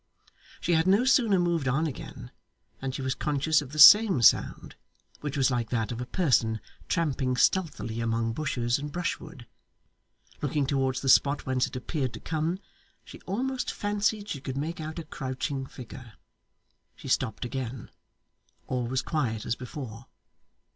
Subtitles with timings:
[0.61, 2.31] She had no sooner moved on again,
[2.79, 4.75] than she was conscious of the same sound,
[5.19, 9.45] which was like that of a person tramping stealthily among bushes and brushwood.
[10.41, 12.57] Looking towards the spot whence it appeared to come,
[13.05, 16.13] she almost fancied she could make out a crouching figure.
[16.95, 17.91] She stopped again.
[18.65, 20.07] All was quiet as before.